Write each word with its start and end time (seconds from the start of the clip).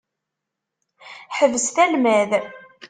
Ḥebset 1.37 1.77
almad! 1.83 2.31